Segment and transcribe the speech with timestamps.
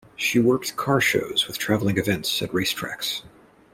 [0.15, 3.21] She worked car shows with traveling events at race tracks.